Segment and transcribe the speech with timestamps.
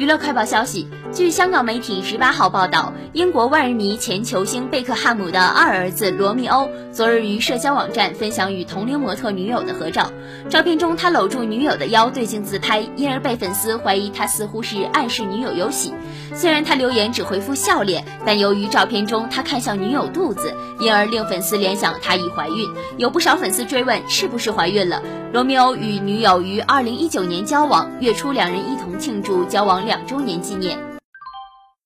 [0.00, 10.10] 娱乐快报消息，据香港媒体十八号报道，英国万人迷前球星贝克汉姆的二儿子罗密欧昨日于社交网站分享与同龄模特女友的合照。
[10.48, 15.92] 照片中，他搂住女友的腰对镜自拍，因而被粉丝怀疑他似乎是暗示女友有喜。
[16.34, 22.66] 虽然他留言只回复笑脸，但由于照片中他看向女友肚子，因而令粉丝联想他已怀孕。
[22.96, 25.02] 有不少粉丝追问是不是怀孕了。
[25.34, 30.89] 罗密欧与女友于二零一九年交往，月初两人一同庆祝交往两周年纪念。